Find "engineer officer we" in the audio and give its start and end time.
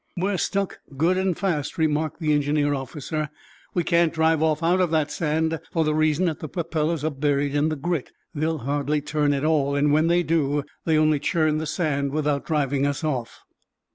2.33-3.83